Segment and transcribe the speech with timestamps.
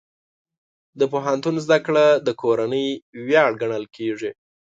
[0.99, 2.87] د پوهنتون زده کړه د کورنۍ
[3.25, 4.31] ویاړ ګڼل کېږي.